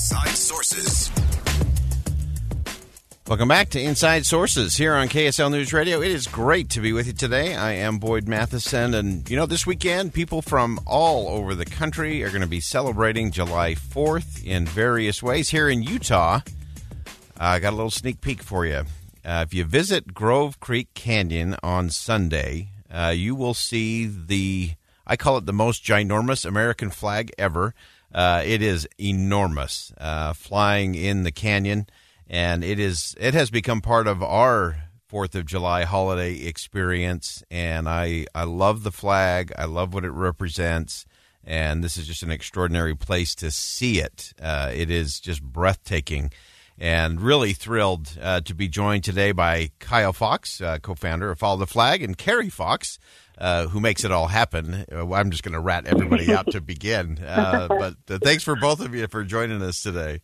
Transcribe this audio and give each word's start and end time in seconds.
Inside 0.00 0.28
Sources. 0.30 1.10
Welcome 3.28 3.48
back 3.48 3.68
to 3.68 3.80
Inside 3.80 4.24
Sources 4.24 4.74
here 4.74 4.94
on 4.94 5.08
KSL 5.08 5.50
News 5.50 5.74
Radio. 5.74 6.00
It 6.00 6.10
is 6.10 6.26
great 6.26 6.70
to 6.70 6.80
be 6.80 6.94
with 6.94 7.06
you 7.06 7.12
today. 7.12 7.54
I 7.54 7.72
am 7.72 7.98
Boyd 7.98 8.26
Matheson, 8.26 8.94
and 8.94 9.28
you 9.28 9.36
know, 9.36 9.44
this 9.44 9.66
weekend, 9.66 10.14
people 10.14 10.40
from 10.40 10.80
all 10.86 11.28
over 11.28 11.54
the 11.54 11.66
country 11.66 12.24
are 12.24 12.30
going 12.30 12.40
to 12.40 12.46
be 12.46 12.60
celebrating 12.60 13.30
July 13.30 13.74
4th 13.74 14.42
in 14.42 14.64
various 14.64 15.22
ways. 15.22 15.50
Here 15.50 15.68
in 15.68 15.82
Utah, 15.82 16.40
I 17.36 17.58
got 17.58 17.74
a 17.74 17.76
little 17.76 17.90
sneak 17.90 18.22
peek 18.22 18.42
for 18.42 18.64
you. 18.64 18.84
Uh, 19.22 19.44
if 19.46 19.52
you 19.52 19.64
visit 19.64 20.14
Grove 20.14 20.60
Creek 20.60 20.94
Canyon 20.94 21.56
on 21.62 21.90
Sunday, 21.90 22.70
uh, 22.90 23.12
you 23.14 23.34
will 23.34 23.52
see 23.54 24.06
the, 24.06 24.72
I 25.06 25.18
call 25.18 25.36
it 25.36 25.44
the 25.44 25.52
most 25.52 25.84
ginormous 25.84 26.46
American 26.46 26.88
flag 26.88 27.32
ever. 27.36 27.74
Uh, 28.12 28.42
it 28.44 28.62
is 28.62 28.88
enormous, 28.98 29.92
uh, 29.98 30.32
flying 30.32 30.94
in 30.94 31.22
the 31.22 31.30
canyon, 31.30 31.86
and 32.28 32.64
it 32.64 32.78
is 32.78 33.14
it 33.18 33.34
has 33.34 33.50
become 33.50 33.80
part 33.80 34.06
of 34.06 34.22
our 34.22 34.84
Fourth 35.06 35.34
of 35.34 35.44
July 35.44 35.82
holiday 35.82 36.34
experience. 36.46 37.42
And 37.50 37.88
I 37.88 38.26
I 38.34 38.44
love 38.44 38.84
the 38.84 38.92
flag. 38.92 39.52
I 39.58 39.64
love 39.64 39.92
what 39.92 40.04
it 40.04 40.10
represents, 40.10 41.04
and 41.44 41.82
this 41.82 41.96
is 41.96 42.06
just 42.06 42.22
an 42.22 42.30
extraordinary 42.30 42.94
place 42.94 43.34
to 43.36 43.50
see 43.50 44.00
it. 44.00 44.32
Uh, 44.40 44.70
it 44.72 44.90
is 44.90 45.20
just 45.20 45.42
breathtaking. 45.42 46.30
And 46.80 47.20
really 47.20 47.52
thrilled 47.52 48.16
uh, 48.20 48.40
to 48.40 48.54
be 48.54 48.66
joined 48.66 49.04
today 49.04 49.32
by 49.32 49.70
Kyle 49.80 50.14
Fox, 50.14 50.62
uh, 50.62 50.78
co-founder 50.80 51.30
of 51.30 51.38
Follow 51.38 51.58
the 51.58 51.66
Flag, 51.66 52.02
and 52.02 52.16
Carrie 52.16 52.48
Fox, 52.48 52.98
uh, 53.36 53.66
who 53.66 53.80
makes 53.80 54.02
it 54.02 54.10
all 54.10 54.28
happen. 54.28 54.86
Uh, 54.90 55.12
I'm 55.12 55.30
just 55.30 55.42
going 55.42 55.52
to 55.52 55.60
rat 55.60 55.86
everybody 55.86 56.32
out 56.32 56.50
to 56.52 56.62
begin. 56.62 57.18
Uh, 57.18 57.68
but 57.78 57.96
uh, 58.08 58.18
thanks 58.22 58.42
for 58.42 58.56
both 58.56 58.80
of 58.80 58.94
you 58.94 59.06
for 59.08 59.24
joining 59.24 59.60
us 59.60 59.82
today. 59.82 60.22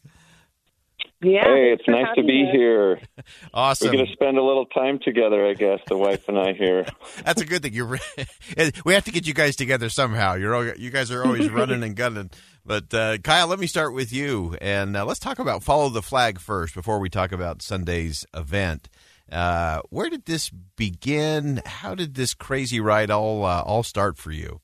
Yeah. 1.27 1.43
Hey, 1.43 1.73
it's 1.73 1.89
nice 1.89 2.07
to 2.15 2.23
be 2.23 2.45
me. 2.45 2.51
here. 2.53 3.01
Awesome. 3.53 3.89
We're 3.89 3.95
going 3.95 4.07
to 4.07 4.13
spend 4.13 4.39
a 4.39 4.43
little 4.43 4.67
time 4.67 5.01
together, 5.03 5.47
I 5.47 5.55
guess, 5.55 5.81
the 5.89 5.97
wife 5.97 6.29
and 6.29 6.39
I 6.39 6.53
here. 6.53 6.87
That's 7.25 7.41
a 7.41 7.45
good 7.45 7.63
thing. 7.63 7.73
You're, 7.73 7.99
we 8.85 8.95
have 8.95 9.05
to 9.05 9.11
get 9.11 9.27
you 9.27 9.35
guys 9.35 9.57
together 9.57 9.89
somehow. 9.89 10.35
You're 10.35 10.55
all, 10.55 10.65
you 10.65 10.91
guys 10.91 11.11
are 11.11 11.25
always 11.25 11.51
running 11.51 11.83
and 11.83 11.97
gunning. 11.97 12.31
But 12.65 12.93
uh, 12.93 13.19
Kyle, 13.19 13.49
let 13.49 13.59
me 13.59 13.67
start 13.67 13.95
with 13.95 14.13
you, 14.13 14.57
and 14.61 14.97
uh, 14.97 15.05
let's 15.05 15.19
talk 15.19 15.39
about 15.39 15.63
follow 15.63 15.89
the 15.89 16.03
flag 16.03 16.39
first 16.39 16.75
before 16.75 16.99
we 16.99 17.09
talk 17.09 17.33
about 17.33 17.63
Sunday's 17.63 18.27
event. 18.35 18.89
Uh, 19.31 19.81
where 19.91 20.11
did 20.11 20.27
this 20.27 20.51
begin? 20.77 21.63
How 21.65 21.95
did 21.95 22.15
this 22.15 22.35
crazy 22.35 22.79
ride 22.79 23.11
all 23.11 23.45
uh, 23.45 23.63
all 23.63 23.83
start 23.83 24.19
for 24.19 24.31
you? 24.33 24.61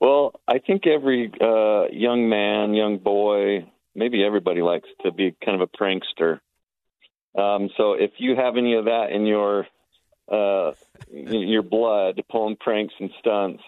Well, 0.00 0.32
I 0.46 0.58
think 0.58 0.86
every 0.86 1.32
uh, 1.40 1.86
young 1.90 2.28
man, 2.28 2.74
young 2.74 2.98
boy, 2.98 3.66
maybe 3.94 4.24
everybody 4.24 4.62
likes 4.62 4.88
to 5.04 5.12
be 5.12 5.34
kind 5.44 5.60
of 5.60 5.68
a 5.68 5.76
prankster. 5.76 6.40
Um, 7.36 7.70
so 7.76 7.94
if 7.94 8.12
you 8.18 8.36
have 8.36 8.56
any 8.56 8.74
of 8.74 8.84
that 8.86 9.10
in 9.10 9.26
your 9.26 9.66
uh, 10.30 10.72
your 11.10 11.62
blood, 11.62 12.22
pulling 12.30 12.56
pranks 12.56 12.94
and 12.98 13.10
stunts, 13.18 13.62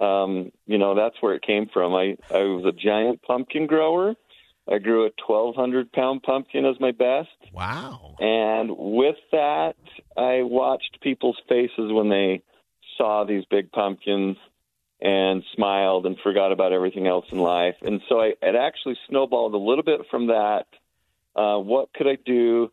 um, 0.00 0.52
you 0.66 0.78
know 0.78 0.94
that's 0.94 1.16
where 1.20 1.34
it 1.34 1.42
came 1.42 1.68
from. 1.72 1.94
I 1.94 2.16
I 2.30 2.42
was 2.42 2.64
a 2.66 2.72
giant 2.72 3.22
pumpkin 3.22 3.66
grower. 3.66 4.14
I 4.68 4.78
grew 4.78 5.06
a 5.06 5.10
1,200 5.24 5.92
pound 5.92 6.24
pumpkin 6.24 6.64
as 6.64 6.80
my 6.80 6.90
best. 6.90 7.28
Wow. 7.52 8.16
And 8.18 8.70
with 8.76 9.14
that, 9.30 9.76
I 10.16 10.42
watched 10.42 10.98
people's 11.00 11.38
faces 11.48 11.92
when 11.92 12.08
they 12.08 12.42
saw 12.98 13.24
these 13.24 13.44
big 13.48 13.70
pumpkins 13.70 14.36
and 15.00 15.42
smiled 15.54 16.06
and 16.06 16.16
forgot 16.22 16.52
about 16.52 16.72
everything 16.72 17.06
else 17.06 17.26
in 17.30 17.38
life. 17.38 17.76
And 17.82 18.00
so 18.08 18.20
I, 18.20 18.32
it 18.40 18.54
actually 18.56 18.96
snowballed 19.08 19.54
a 19.54 19.58
little 19.58 19.84
bit 19.84 20.00
from 20.10 20.28
that. 20.28 20.64
Uh, 21.34 21.58
what 21.58 21.92
could 21.92 22.06
I 22.06 22.16
do 22.24 22.70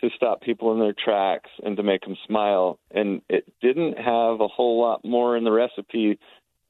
to 0.00 0.10
stop 0.16 0.40
people 0.40 0.72
in 0.72 0.80
their 0.80 0.94
tracks 0.94 1.50
and 1.62 1.76
to 1.76 1.82
make 1.82 2.02
them 2.02 2.16
smile? 2.26 2.78
And 2.90 3.20
it 3.28 3.52
didn't 3.60 3.98
have 3.98 4.40
a 4.40 4.48
whole 4.48 4.80
lot 4.80 5.04
more 5.04 5.36
in 5.36 5.44
the 5.44 5.52
recipe 5.52 6.18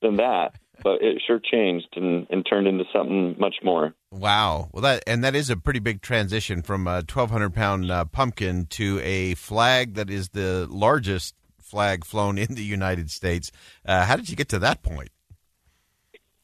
than 0.03 0.17
that, 0.17 0.57
but 0.83 1.03
it 1.03 1.23
sure 1.25 1.41
changed 1.41 1.89
and, 1.97 2.27
and 2.31 2.45
turned 2.45 2.67
into 2.67 2.85
something 2.93 3.37
much 3.39 3.57
more. 3.63 3.95
Wow. 4.11 4.69
Well, 4.73 4.83
that 4.83 5.05
and 5.07 5.23
that 5.23 5.35
is 5.35 5.51
a 5.51 5.57
pretty 5.57 5.81
big 5.81 6.03
transition 6.03 6.63
from 6.63 6.87
a 6.87 6.97
1,200 6.97 7.55
pound 7.55 7.91
uh, 7.91 8.05
pumpkin 8.07 8.67
to 8.71 9.01
a 9.03 9.35
flag 9.35 9.95
that 9.95 10.11
is 10.11 10.31
the 10.31 10.67
largest 10.69 11.35
flag 11.67 12.05
flown 12.05 12.39
in 12.45 12.55
the 12.55 12.65
United 12.65 13.11
States. 13.11 13.51
Uh, 13.85 14.05
how 14.05 14.17
did 14.17 14.29
you 14.29 14.37
get 14.37 14.49
to 14.51 14.59
that 14.61 14.83
point? 14.83 15.11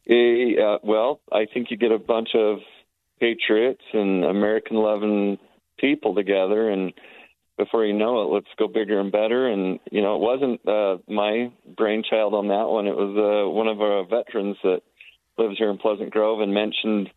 Eh, 0.08 0.60
Uh, 0.60 0.78
well, 0.82 1.20
I 1.30 1.46
think 1.46 1.70
you 1.70 1.76
get 1.76 1.92
a 1.92 1.98
bunch 1.98 2.30
of 2.34 2.58
patriots 3.20 3.84
and 3.92 4.24
American 4.24 4.76
loving 4.76 5.38
people 5.78 6.14
together, 6.14 6.68
and 6.68 6.92
before 7.56 7.84
you 7.84 7.92
know 7.92 8.22
it, 8.22 8.34
let's 8.34 8.54
go 8.58 8.66
bigger 8.66 8.98
and 9.00 9.12
better. 9.12 9.48
And 9.48 9.78
you 9.90 10.02
know, 10.02 10.16
it 10.16 10.20
wasn't 10.20 10.68
uh, 10.68 10.98
my 11.08 11.52
brainchild 11.76 12.34
on 12.34 12.48
that 12.48 12.68
one. 12.68 12.86
It 12.86 12.96
was 12.96 13.14
uh, 13.16 13.48
one 13.50 13.68
of 13.68 13.80
our 13.80 14.04
veterans 14.04 14.56
that 14.62 14.82
lives 15.38 15.58
here 15.58 15.70
in 15.70 15.78
Pleasant 15.78 16.10
Grove 16.10 16.40
and 16.40 16.52
mentioned 16.52 17.10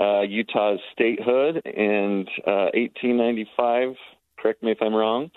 uh, 0.00 0.22
Utah's 0.22 0.80
statehood 0.92 1.62
in 1.64 2.26
uh, 2.46 2.70
1895. 2.74 3.94
Correct 4.38 4.62
me 4.62 4.72
if 4.72 4.78
I'm 4.80 4.94
wrong. 4.94 5.30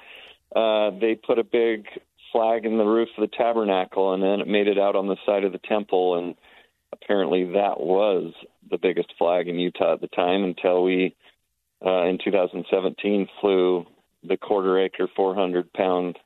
Uh, 0.55 0.91
they 0.99 1.15
put 1.15 1.39
a 1.39 1.43
big 1.43 1.85
flag 2.31 2.65
in 2.65 2.77
the 2.77 2.85
roof 2.85 3.09
of 3.17 3.29
the 3.29 3.35
tabernacle, 3.35 4.13
and 4.13 4.21
then 4.21 4.39
it 4.39 4.47
made 4.47 4.67
it 4.67 4.77
out 4.77 4.95
on 4.95 5.07
the 5.07 5.17
side 5.25 5.43
of 5.43 5.51
the 5.51 5.59
temple. 5.59 6.17
And 6.17 6.35
apparently, 6.93 7.45
that 7.53 7.79
was 7.79 8.33
the 8.69 8.77
biggest 8.77 9.13
flag 9.17 9.47
in 9.47 9.59
Utah 9.59 9.93
at 9.93 10.01
the 10.01 10.07
time 10.07 10.43
until 10.43 10.83
we, 10.83 11.15
uh, 11.85 12.03
in 12.03 12.19
2017, 12.23 13.27
flew 13.41 13.85
the 14.23 14.37
quarter 14.37 14.79
acre, 14.79 15.07
400 15.15 15.71
pound 15.73 16.17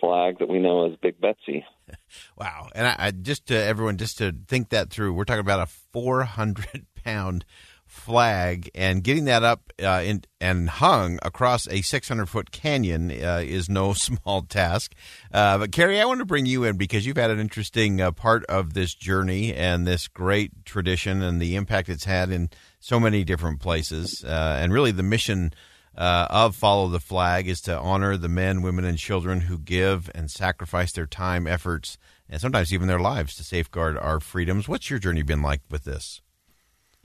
flag 0.00 0.38
that 0.38 0.48
we 0.48 0.58
know 0.58 0.90
as 0.90 0.96
Big 1.02 1.20
Betsy. 1.20 1.64
Wow. 2.36 2.68
And 2.74 2.86
I, 2.86 2.94
I 2.98 3.10
just 3.10 3.46
to 3.46 3.56
everyone, 3.56 3.96
just 3.96 4.18
to 4.18 4.32
think 4.46 4.68
that 4.68 4.90
through, 4.90 5.12
we're 5.12 5.24
talking 5.24 5.40
about 5.40 5.60
a 5.60 5.66
400 5.92 6.86
pound 7.04 7.44
flag 7.90 8.70
and 8.72 9.02
getting 9.02 9.24
that 9.24 9.42
up 9.42 9.72
uh, 9.82 10.00
in, 10.04 10.22
and 10.40 10.70
hung 10.70 11.18
across 11.22 11.66
a 11.68 11.82
600 11.82 12.26
foot 12.26 12.52
canyon 12.52 13.10
uh, 13.10 13.42
is 13.44 13.68
no 13.68 13.92
small 13.94 14.42
task. 14.42 14.94
Uh, 15.32 15.58
but 15.58 15.72
Carrie, 15.72 16.00
I 16.00 16.04
want 16.04 16.20
to 16.20 16.24
bring 16.24 16.46
you 16.46 16.64
in 16.64 16.76
because 16.76 17.04
you've 17.04 17.16
had 17.16 17.30
an 17.32 17.40
interesting 17.40 18.00
uh, 18.00 18.12
part 18.12 18.44
of 18.46 18.74
this 18.74 18.94
journey 18.94 19.52
and 19.52 19.86
this 19.86 20.06
great 20.06 20.64
tradition 20.64 21.20
and 21.20 21.42
the 21.42 21.56
impact 21.56 21.88
it's 21.88 22.04
had 22.04 22.30
in 22.30 22.48
so 22.78 23.00
many 23.00 23.24
different 23.24 23.60
places. 23.60 24.24
Uh, 24.24 24.58
and 24.60 24.72
really, 24.72 24.92
the 24.92 25.02
mission 25.02 25.52
uh, 25.96 26.28
of 26.30 26.54
Follow 26.54 26.88
the 26.88 27.00
Flag 27.00 27.48
is 27.48 27.60
to 27.62 27.76
honor 27.76 28.16
the 28.16 28.28
men, 28.28 28.62
women, 28.62 28.84
and 28.84 28.98
children 28.98 29.42
who 29.42 29.58
give 29.58 30.08
and 30.14 30.30
sacrifice 30.30 30.92
their 30.92 31.06
time, 31.06 31.48
efforts, 31.48 31.98
and 32.28 32.40
sometimes 32.40 32.72
even 32.72 32.86
their 32.86 33.00
lives 33.00 33.34
to 33.34 33.42
safeguard 33.42 33.98
our 33.98 34.20
freedoms. 34.20 34.68
What's 34.68 34.90
your 34.90 35.00
journey 35.00 35.22
been 35.22 35.42
like 35.42 35.62
with 35.68 35.82
this? 35.82 36.22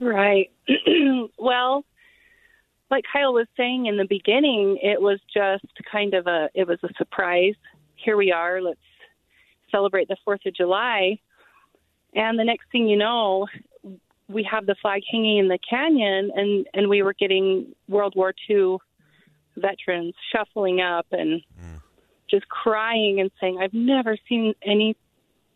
Right. 0.00 0.50
well, 1.38 1.84
like 2.90 3.04
Kyle 3.12 3.32
was 3.32 3.46
saying 3.56 3.86
in 3.86 3.96
the 3.96 4.06
beginning, 4.08 4.78
it 4.82 5.00
was 5.00 5.18
just 5.32 5.66
kind 5.90 6.14
of 6.14 6.26
a 6.26 6.48
it 6.54 6.66
was 6.68 6.78
a 6.82 6.88
surprise. 6.98 7.54
Here 7.96 8.16
we 8.16 8.30
are. 8.32 8.60
Let's 8.60 8.78
celebrate 9.70 10.08
the 10.08 10.16
4th 10.26 10.46
of 10.46 10.54
July. 10.54 11.18
And 12.14 12.38
the 12.38 12.44
next 12.44 12.70
thing 12.70 12.86
you 12.86 12.96
know, 12.96 13.46
we 14.28 14.46
have 14.50 14.66
the 14.66 14.76
flag 14.80 15.02
hanging 15.10 15.38
in 15.38 15.48
the 15.48 15.58
canyon 15.68 16.30
and 16.34 16.66
and 16.74 16.88
we 16.88 17.02
were 17.02 17.14
getting 17.14 17.74
World 17.88 18.14
War 18.16 18.34
II 18.48 18.76
veterans 19.56 20.14
shuffling 20.32 20.80
up 20.80 21.06
and 21.12 21.42
just 22.30 22.48
crying 22.48 23.20
and 23.20 23.30
saying, 23.40 23.58
"I've 23.60 23.72
never 23.72 24.16
seen 24.28 24.54
any 24.62 24.96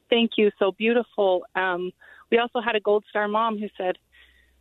thank 0.09 0.32
you 0.38 0.50
so 0.59 0.73
beautiful." 0.73 1.44
Um 1.55 1.93
we 2.31 2.38
also 2.38 2.61
had 2.61 2.76
a 2.76 2.81
Gold 2.81 3.05
Star 3.11 3.26
mom 3.29 3.59
who 3.59 3.69
said, 3.76 3.99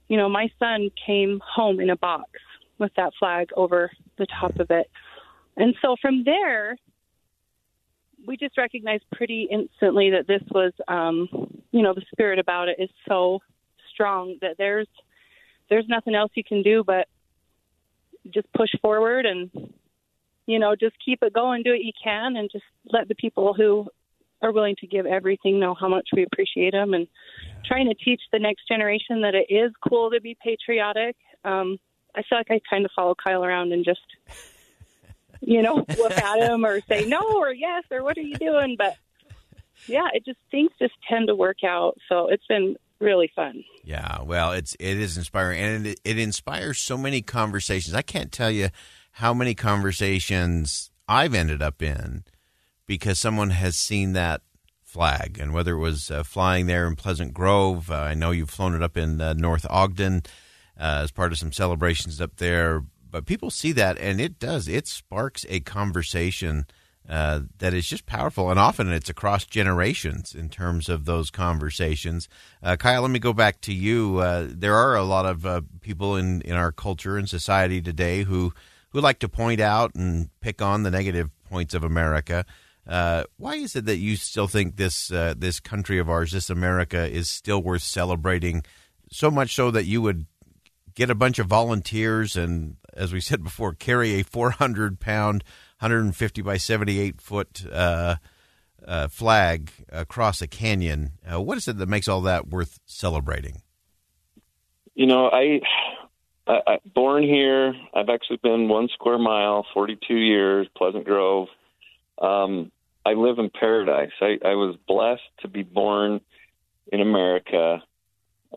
you 0.10 0.18
know, 0.18 0.28
my 0.28 0.50
son 0.60 0.90
came 1.06 1.40
home 1.46 1.80
in 1.80 1.90
a 1.90 1.96
box 1.96 2.30
with 2.78 2.92
that 2.98 3.14
flag 3.18 3.50
over 3.56 3.92
the 4.18 4.28
top 4.40 4.60
of 4.60 4.70
it. 4.72 4.90
And 5.56 5.76
so 5.82 5.96
from 6.02 6.24
there, 6.26 6.76
we 8.28 8.36
just 8.36 8.58
recognized 8.58 9.04
pretty 9.14 9.48
instantly 9.50 10.12
that 10.12 10.28
this 10.28 10.42
was, 10.52 10.74
um, 10.88 11.30
you 11.72 11.82
know, 11.82 11.94
the 11.94 12.04
spirit 12.12 12.40
about 12.40 12.68
it 12.68 12.78
is 12.80 12.90
so 13.08 13.40
strong 13.94 14.38
that 14.42 14.56
there's 14.58 14.88
there's 15.70 15.86
nothing 15.88 16.16
else 16.16 16.32
you 16.34 16.44
can 16.44 16.64
do 16.64 16.84
but 16.86 17.08
just 18.34 18.52
push 18.54 18.70
forward 18.82 19.26
and 19.26 19.50
you 20.46 20.58
know 20.58 20.76
just 20.76 20.96
keep 21.04 21.20
it 21.22 21.34
going 21.34 21.64
do 21.64 21.72
what 21.72 21.84
you 21.84 21.92
can 22.02 22.38
and 22.38 22.50
just 22.52 22.64
let 22.92 23.08
the 23.08 23.16
people 23.16 23.54
who 23.54 23.88
are 24.42 24.52
willing 24.52 24.76
to 24.80 24.88
give 24.88 25.06
everything 25.06 25.60
know 25.60 25.76
how 25.80 25.90
much 25.90 26.08
we 26.16 26.24
appreciate 26.24 26.72
them 26.72 26.94
and 26.94 27.08
trying 27.66 27.88
to 27.88 27.96
teach 27.96 28.22
the 28.32 28.40
next 28.40 28.68
generation 28.68 29.22
that 29.22 29.36
it 29.36 29.54
is 29.54 29.72
cool 29.88 30.12
to 30.12 30.22
be 30.22 30.38
patriotic 30.44 31.16
um 31.46 31.78
i 32.16 32.22
feel 32.28 32.38
like 32.38 32.52
i 32.52 32.60
kind 32.70 32.86
of 32.86 32.92
follow 32.96 33.16
kyle 33.16 33.44
around 33.44 33.72
and 33.72 33.86
just 33.86 34.00
you 35.42 35.62
know 35.62 35.86
whoop 35.98 36.12
at 36.12 36.40
him 36.50 36.66
or 36.66 36.82
say 36.90 37.06
no 37.06 37.22
or 37.38 37.54
yes 37.54 37.84
or 37.92 38.04
what 38.04 38.18
are 38.18 38.22
you 38.22 38.38
doing 38.38 38.76
but 38.78 38.96
yeah 39.88 40.08
it 40.14 40.26
just 40.26 40.40
things 40.52 40.72
just 40.80 40.94
tend 41.10 41.28
to 41.28 41.36
work 41.36 41.64
out 41.64 41.98
so 42.10 42.28
it's 42.28 42.46
been 42.48 42.76
really 43.00 43.32
fun. 43.36 43.64
Yeah, 43.84 44.22
well, 44.24 44.52
it's 44.52 44.76
it 44.80 44.98
is 44.98 45.18
inspiring, 45.18 45.60
and 45.60 45.88
it, 45.88 46.00
it 46.04 46.20
inspires 46.20 46.80
so 46.80 46.98
many 46.98 47.22
conversations. 47.22 47.96
I 47.96 48.02
can't 48.02 48.32
tell 48.32 48.52
you 48.52 48.70
how 49.14 49.34
many 49.34 49.56
conversations 49.56 50.92
I've 51.08 51.34
ended 51.34 51.62
up 51.62 51.82
in 51.82 52.24
because 52.86 53.20
someone 53.20 53.52
has 53.52 53.76
seen 53.78 54.14
that 54.14 54.42
flag, 54.90 55.38
and 55.40 55.54
whether 55.54 55.76
it 55.76 55.80
was 55.80 56.10
uh, 56.10 56.24
flying 56.24 56.66
there 56.66 56.88
in 56.88 56.96
Pleasant 56.96 57.34
Grove, 57.34 57.92
uh, 57.92 57.96
I 57.96 58.16
know 58.16 58.32
you've 58.32 58.50
flown 58.50 58.74
it 58.74 58.82
up 58.82 58.98
in 58.98 59.22
uh, 59.22 59.34
North 59.34 59.66
Ogden 59.70 60.24
uh, 60.80 61.02
as 61.04 61.12
part 61.12 61.32
of 61.32 61.38
some 61.38 61.52
celebrations 61.52 62.20
up 62.20 62.38
there. 62.38 62.84
But 63.12 63.26
people 63.26 63.52
see 63.52 63.72
that, 63.74 64.00
and 64.00 64.20
it 64.20 64.40
does. 64.40 64.68
It 64.68 64.88
sparks 64.88 65.46
a 65.48 65.60
conversation 65.60 66.66
uh, 67.08 67.42
that 67.60 67.74
is 67.74 67.88
just 67.88 68.06
powerful, 68.06 68.50
and 68.50 68.60
often 68.60 68.92
it's 68.92 69.10
across 69.10 69.46
generations 69.46 70.36
in 70.36 70.50
terms 70.50 70.90
of 70.90 71.06
those 71.06 71.32
conversations. 71.32 72.28
Uh, 72.62 72.76
Kyle, 72.76 73.02
let 73.02 73.12
me 73.12 73.20
go 73.20 73.34
back 73.34 73.62
to 73.62 73.74
you. 73.74 74.18
There 74.48 74.76
are 74.76 74.96
a 74.96 75.04
lot 75.04 75.26
of 75.26 75.66
people 75.82 76.16
in, 76.16 76.42
in 76.42 76.54
our 76.54 76.72
culture 76.72 77.18
and 77.18 77.30
society 77.30 77.82
today 77.82 78.24
who 78.24 78.54
who 78.92 79.02
like 79.02 79.20
to 79.20 79.30
point 79.30 79.60
out 79.60 79.94
and 79.96 80.30
pick 80.42 80.62
on 80.62 80.84
the 80.84 80.92
negative 80.92 81.30
points 81.48 81.74
of 81.74 81.84
America. 81.84 82.46
Uh, 82.88 83.24
why 83.38 83.56
is 83.56 83.76
it 83.76 83.86
that 83.86 83.98
you 83.98 84.16
still 84.16 84.48
think 84.48 84.76
this 84.76 85.10
this 85.10 85.60
country 85.60 86.00
of 86.00 86.10
ours, 86.10 86.32
this 86.32 86.50
America, 86.50 87.08
is 87.08 87.30
still 87.30 87.62
worth 87.62 87.84
celebrating? 87.84 88.64
So 89.12 89.32
much 89.32 89.56
so 89.56 89.72
that 89.72 89.86
you 89.86 90.02
would 90.02 90.26
get 91.00 91.10
a 91.10 91.16
bunch 91.16 91.40
of 91.40 91.48
volunteers 91.48 92.36
and, 92.36 92.76
as 92.94 93.14
we 93.14 93.22
said 93.22 93.44
before, 93.44 93.74
carry 93.74 94.20
a 94.20 94.24
400 94.24 95.00
pound 95.00 95.44
150 95.80 96.42
by 96.42 96.58
78 96.58 97.22
foot 97.22 97.66
uh, 97.72 98.18
uh, 98.86 99.08
flag 99.08 99.72
across 99.90 100.42
a 100.42 100.48
canyon. 100.48 101.14
Uh, 101.32 101.42
what 101.42 101.58
is 101.58 101.70
it 101.70 101.78
that 101.78 101.88
makes 101.88 102.10
all 102.10 102.22
that 102.22 102.50
worth 102.50 102.80
celebrating? 102.86 103.62
You 104.94 105.06
know, 105.06 105.30
I, 105.30 105.62
I, 106.46 106.60
I 106.68 106.80
born 106.94 107.24
here. 107.24 107.74
I've 107.94 108.10
actually 108.10 108.40
been 108.44 108.68
one 108.68 108.90
square 108.94 109.18
mile, 109.18 109.66
42 109.74 110.14
years, 110.14 110.68
Pleasant 110.76 111.06
Grove. 111.06 111.48
Um, 112.20 112.72
I 113.06 113.14
live 113.14 113.40
in 113.40 113.50
paradise. 113.50 114.12
I, 114.22 114.38
I 114.46 114.56
was 114.56 114.76
blessed 114.88 115.22
to 115.42 115.48
be 115.48 115.64
born 115.64 116.22
in 116.92 117.02
America. 117.02 117.82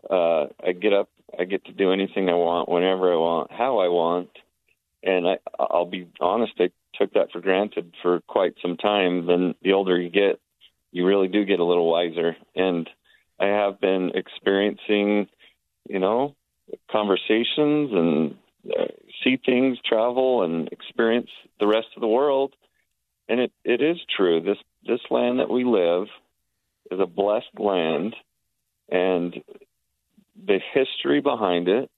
Uh, 0.09 0.47
I 0.65 0.73
get 0.73 0.93
up, 0.93 1.09
I 1.37 1.45
get 1.45 1.65
to 1.65 1.71
do 1.71 1.91
anything 1.91 2.29
I 2.29 2.33
want, 2.33 2.69
whenever 2.69 3.11
I 3.13 3.15
want, 3.15 3.51
how 3.51 3.79
I 3.79 3.87
want, 3.87 4.29
and 5.01 5.27
I, 5.27 5.37
I'll 5.59 5.85
be 5.85 6.07
honest. 6.19 6.53
I 6.59 6.69
took 6.95 7.13
that 7.13 7.31
for 7.31 7.41
granted 7.41 7.93
for 8.01 8.21
quite 8.21 8.55
some 8.61 8.77
time, 8.77 9.25
then 9.25 9.55
the 9.63 9.73
older 9.73 9.99
you 9.99 10.09
get, 10.09 10.39
you 10.91 11.05
really 11.05 11.27
do 11.27 11.45
get 11.45 11.59
a 11.59 11.65
little 11.65 11.89
wiser. 11.89 12.35
And 12.55 12.89
I 13.39 13.47
have 13.47 13.79
been 13.79 14.11
experiencing, 14.13 15.27
you 15.89 15.99
know, 15.99 16.35
conversations 16.91 17.91
and 17.91 18.35
uh, 18.69 18.85
see 19.23 19.37
things, 19.43 19.77
travel, 19.85 20.43
and 20.43 20.69
experience 20.69 21.29
the 21.59 21.67
rest 21.67 21.87
of 21.95 22.01
the 22.01 22.07
world. 22.07 22.53
And 23.29 23.39
it, 23.39 23.51
it 23.63 23.81
is 23.81 23.97
true. 24.15 24.41
This 24.41 24.57
this 24.85 24.99
land 25.09 25.39
that 25.39 25.49
we 25.49 25.63
live 25.63 26.07
is 26.91 26.99
a 26.99 27.05
blessed 27.05 27.57
land, 27.57 28.15
and 28.89 29.33
the 30.45 30.59
history 30.73 31.21
behind 31.21 31.67
it, 31.69 31.89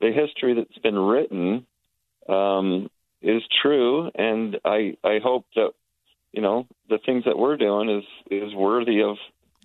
the 0.00 0.12
history 0.12 0.54
that's 0.54 0.78
been 0.78 0.98
written, 0.98 1.66
um, 2.28 2.88
is 3.22 3.42
true, 3.62 4.10
and 4.14 4.58
I 4.64 4.96
I 5.02 5.18
hope 5.22 5.46
that 5.56 5.70
you 6.32 6.42
know 6.42 6.66
the 6.88 6.98
things 7.04 7.24
that 7.24 7.38
we're 7.38 7.56
doing 7.56 7.90
is 7.90 8.04
is 8.30 8.54
worthy 8.54 9.02
of 9.02 9.16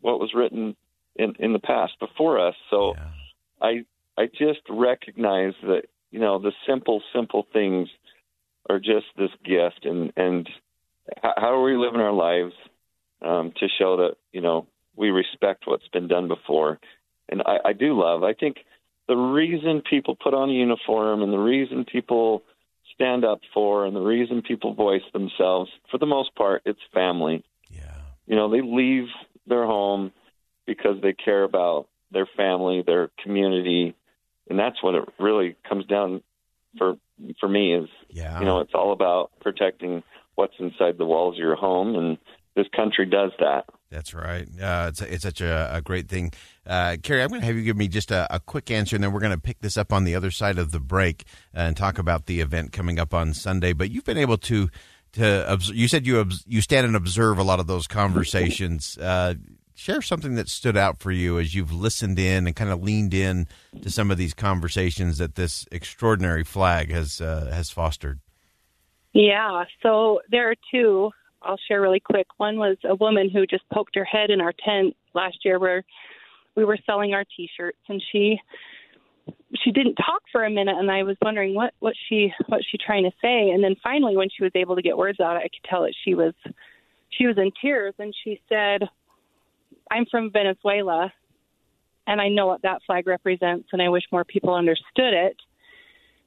what 0.02 0.20
was 0.20 0.34
written 0.34 0.76
in 1.16 1.36
in 1.40 1.54
the 1.54 1.60
past 1.60 1.94
before 2.00 2.40
us. 2.46 2.56
So 2.70 2.96
yeah. 2.96 3.10
I 3.62 3.86
I 4.18 4.26
just 4.28 4.62
recognize 4.70 5.54
that 5.64 5.84
you 6.12 6.20
know 6.20 6.40
the 6.40 6.54
simple 6.68 7.02
simple 7.14 7.46
things 7.54 7.90
are 8.70 8.80
just 8.80 9.08
this 9.18 9.32
gift, 9.44 9.86
and 9.86 10.12
and 10.16 10.50
how 11.22 11.54
are 11.54 11.64
we 11.64 11.78
living 11.78 12.02
our 12.02 12.14
lives 12.14 12.54
um, 13.22 13.54
to 13.60 13.68
show 13.80 13.98
that 13.98 14.16
you 14.32 14.42
know 14.42 14.68
we 14.96 15.10
respect 15.10 15.64
what's 15.66 15.88
been 15.90 16.08
done 16.08 16.28
before, 16.28 16.80
and 17.30 17.42
I, 17.42 17.70
I 17.70 17.74
do 17.74 18.00
love. 18.00 18.24
I 18.24 18.34
think 18.34 18.58
the 19.08 19.16
reason 19.16 19.82
people 19.88 20.16
put 20.16 20.34
on 20.34 20.50
a 20.50 20.54
uniform 20.54 21.22
and 21.22 21.34
the 21.34 21.38
reason 21.38 21.86
people 21.86 22.44
stand 22.94 23.26
up 23.26 23.42
for 23.54 23.86
and 23.86 23.96
the 23.96 24.02
reason 24.02 24.42
people 24.42 24.74
voice 24.74 25.02
themselves, 25.14 25.70
for 25.90 25.98
the 25.98 26.06
most 26.06 26.36
part, 26.36 26.62
it's 26.66 26.80
family. 26.94 27.44
Yeah. 27.70 27.96
You 28.28 28.36
know, 28.36 28.50
they 28.50 28.62
leave 28.62 29.08
their 29.48 29.66
home 29.66 30.12
because 30.66 31.02
they 31.02 31.14
care 31.14 31.44
about 31.44 31.88
their 32.12 32.28
family, 32.38 32.84
their 32.86 33.10
community, 33.24 33.96
and 34.50 34.60
that's 34.60 34.82
what 34.84 34.96
it 34.96 35.04
really 35.20 35.56
comes 35.68 35.86
down 35.86 36.22
for 36.78 36.96
for 37.40 37.48
me 37.48 37.76
is 37.76 37.90
yeah. 38.10 38.40
you 38.40 38.46
know, 38.46 38.62
it's 38.62 38.74
all 38.74 38.94
about 38.94 39.32
protecting 39.42 40.04
what's 40.36 40.54
inside 40.60 40.98
the 40.98 41.06
walls 41.06 41.36
of 41.36 41.40
your 41.40 41.56
home 41.56 41.96
and 41.96 42.18
this 42.56 42.68
country 42.76 43.06
does 43.06 43.32
that. 43.40 43.66
That's 43.90 44.14
right. 44.14 44.48
Uh, 44.62 44.88
it's 44.90 45.02
it's 45.02 45.24
such 45.24 45.42
a, 45.42 45.70
a 45.74 45.82
great 45.82 46.08
thing. 46.08 46.32
Uh, 46.66 46.98
Carrie, 47.02 47.22
I'm 47.24 47.30
going 47.30 47.42
to 47.42 47.48
have 47.48 47.56
you 47.56 47.64
give 47.64 47.78
me 47.78 47.88
just 47.88 48.12
a, 48.12 48.34
a, 48.34 48.40
quick 48.40 48.72
answer, 48.72 48.96
and 48.96 49.04
then 49.04 49.12
we're 49.12 49.20
going 49.20 49.34
to 49.34 49.40
pick 49.40 49.60
this 49.60 49.78
up 49.78 49.92
on 49.92 50.06
the 50.06 50.16
other 50.16 50.32
side 50.32 50.58
of 50.58 50.72
the 50.72 50.80
break 50.80 51.26
and 51.54 51.76
talk 51.76 51.98
about 51.98 52.26
the 52.26 52.40
event 52.40 52.72
coming 52.72 53.00
up 53.00 53.14
on 53.14 53.34
Sunday. 53.34 53.74
But 53.74 53.92
you've 53.92 54.06
been 54.06 54.18
able 54.18 54.38
to 54.38 54.70
to 55.14 55.58
you 55.74 55.88
said 55.88 56.08
you 56.08 56.26
you 56.46 56.62
stand 56.62 56.88
and 56.88 56.96
observe 56.96 57.38
a 57.38 57.44
lot 57.44 57.60
of 57.60 57.68
those 57.68 57.88
conversations. 57.88 58.98
Uh, 59.12 59.36
share 59.74 60.02
something 60.02 60.36
that 60.36 60.48
stood 60.48 60.78
out 60.78 61.00
for 61.00 61.12
you 61.12 61.40
as 61.40 61.56
you've 61.56 61.74
listened 61.74 62.20
in 62.20 62.46
and 62.46 62.56
kind 62.56 62.70
of 62.70 62.84
leaned 62.84 63.16
in 63.16 63.48
to 63.82 63.90
some 63.90 64.12
of 64.12 64.18
these 64.18 64.34
conversations 64.34 65.18
that 65.18 65.34
this 65.34 65.66
extraordinary 65.72 66.44
flag 66.44 66.92
has 66.92 67.20
uh, 67.20 67.50
has 67.52 67.72
fostered. 67.72 68.20
Yeah, 69.14 69.66
so 69.84 70.22
there 70.30 70.50
are 70.50 70.56
two 70.72 71.12
I'll 71.44 71.60
share 71.68 71.82
really 71.82 72.00
quick. 72.00 72.28
One 72.38 72.58
was 72.58 72.78
a 72.84 72.96
woman 72.96 73.30
who 73.30 73.46
just 73.46 73.68
poked 73.74 73.96
her 73.96 74.06
head 74.06 74.30
in 74.30 74.42
our 74.42 74.54
tent 74.64 74.96
last 75.14 75.38
year 75.44 75.60
where 75.60 75.84
we 76.56 76.66
were 76.66 76.78
selling 76.86 77.14
our 77.14 77.26
T-shirts, 77.36 77.80
and 77.90 78.02
she 78.12 78.40
she 79.64 79.72
didn't 79.72 79.96
talk 79.96 80.22
for 80.32 80.46
a 80.46 80.50
minute, 80.50 80.78
and 80.78 80.90
I 80.90 81.04
was 81.04 81.18
wondering 81.22 81.56
what 81.56 81.74
what 81.80 81.94
she 82.08 82.32
what 82.48 82.62
she 82.70 82.78
trying 82.78 83.04
to 83.04 83.12
say. 83.22 83.50
And 83.50 83.64
then 83.64 83.76
finally, 83.84 84.16
when 84.16 84.30
she 84.30 84.44
was 84.44 84.52
able 84.56 84.76
to 84.76 84.82
get 84.82 84.98
words 84.98 85.20
out, 85.20 85.38
I 85.38 85.44
could 85.44 85.64
tell 85.70 85.84
that 85.84 85.96
she 86.04 86.16
was 86.16 86.34
she 87.10 87.28
was 87.28 87.38
in 87.38 87.52
tears, 87.62 87.94
and 88.00 88.14
she 88.24 88.40
said, 88.48 88.84
"I'm 89.90 90.06
from 90.06 90.32
Venezuela." 90.32 91.12
And 92.08 92.20
I 92.20 92.30
know 92.30 92.48
what 92.48 92.64
that 92.64 92.82
flag 92.86 93.08
represents, 93.08 93.70
and 93.72 93.82
I 93.82 93.90
wish 93.90 94.04
more 94.12 94.26
people 94.26 94.54
understood 94.54 95.14
it 95.14 95.38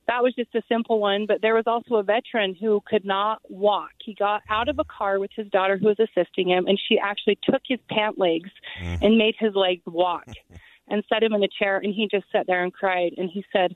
that 0.07 0.23
was 0.23 0.35
just 0.35 0.55
a 0.55 0.63
simple 0.69 0.99
one. 1.01 1.27
But 1.27 1.43
there 1.43 1.55
was 1.55 1.65
also 1.67 1.97
a 1.97 2.03
veteran 2.03 2.55
who 2.55 2.83
could 2.87 3.05
not 3.05 3.41
walk. 3.49 3.91
He 4.05 4.15
got 4.15 4.43
out 4.49 4.69
of 4.69 4.79
a 4.79 4.85
car 4.85 5.19
with 5.19 5.31
his 5.35 5.49
daughter 5.49 5.77
who 5.77 5.87
was 5.87 5.99
assisting 5.99 6.49
him, 6.49 6.67
and 6.67 6.81
she 6.89 6.99
actually 6.99 7.39
took 7.43 7.63
his 7.67 7.81
pant 7.89 8.19
legs 8.19 8.51
mm. 8.83 8.99
and 9.03 9.19
made 9.19 9.35
his 9.39 9.55
legs 9.55 9.83
walk 9.87 10.27
and 10.89 11.03
set 11.09 11.23
him 11.23 11.33
in 11.33 11.43
a 11.43 11.49
chair. 11.49 11.79
And 11.79 11.95
he 11.95 12.09
just 12.11 12.27
sat 12.33 12.47
there 12.47 12.63
and 12.63 12.73
cried. 12.73 13.13
And 13.17 13.31
he 13.31 13.45
said, 13.53 13.75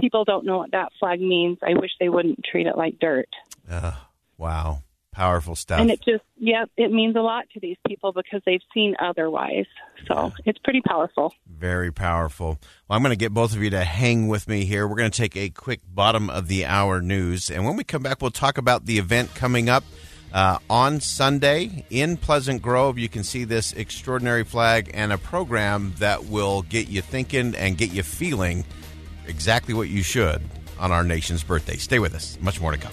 People 0.00 0.24
don't 0.24 0.46
know 0.46 0.58
what 0.58 0.70
that 0.70 0.92
flag 1.00 1.20
means. 1.20 1.58
I 1.60 1.74
wish 1.74 1.90
they 1.98 2.08
wouldn't 2.08 2.44
treat 2.44 2.68
it 2.68 2.76
like 2.76 3.00
dirt. 3.00 3.28
Uh, 3.68 3.92
wow 4.36 4.80
powerful 5.18 5.56
stuff. 5.56 5.80
And 5.80 5.90
it 5.90 6.00
just, 6.00 6.22
yeah, 6.38 6.66
it 6.76 6.92
means 6.92 7.16
a 7.16 7.20
lot 7.20 7.50
to 7.52 7.58
these 7.60 7.76
people 7.84 8.12
because 8.12 8.40
they've 8.46 8.62
seen 8.72 8.94
otherwise. 9.00 9.66
So 10.06 10.14
yeah. 10.14 10.30
it's 10.46 10.60
pretty 10.60 10.80
powerful. 10.80 11.34
Very 11.44 11.90
powerful. 11.90 12.60
Well, 12.86 12.96
I'm 12.96 13.02
going 13.02 13.10
to 13.10 13.16
get 13.16 13.34
both 13.34 13.52
of 13.52 13.60
you 13.60 13.70
to 13.70 13.82
hang 13.82 14.28
with 14.28 14.46
me 14.46 14.64
here. 14.64 14.86
We're 14.86 14.94
going 14.94 15.10
to 15.10 15.20
take 15.20 15.36
a 15.36 15.50
quick 15.50 15.80
bottom 15.92 16.30
of 16.30 16.46
the 16.46 16.66
hour 16.66 17.00
news. 17.00 17.50
And 17.50 17.64
when 17.64 17.76
we 17.76 17.82
come 17.82 18.00
back, 18.00 18.22
we'll 18.22 18.30
talk 18.30 18.58
about 18.58 18.86
the 18.86 18.98
event 18.98 19.34
coming 19.34 19.68
up. 19.68 19.82
Uh, 20.32 20.58
on 20.70 21.00
Sunday 21.00 21.84
in 21.90 22.16
Pleasant 22.16 22.62
Grove, 22.62 22.96
you 22.96 23.08
can 23.08 23.24
see 23.24 23.42
this 23.42 23.72
extraordinary 23.72 24.44
flag 24.44 24.90
and 24.94 25.12
a 25.12 25.18
program 25.18 25.94
that 25.98 26.26
will 26.26 26.62
get 26.62 26.88
you 26.88 27.02
thinking 27.02 27.56
and 27.56 27.76
get 27.76 27.92
you 27.92 28.04
feeling 28.04 28.64
exactly 29.26 29.74
what 29.74 29.88
you 29.88 30.02
should 30.02 30.42
on 30.78 30.92
our 30.92 31.02
nation's 31.02 31.42
birthday. 31.42 31.76
Stay 31.76 31.98
with 31.98 32.14
us. 32.14 32.38
Much 32.40 32.60
more 32.60 32.70
to 32.70 32.78
come. 32.78 32.92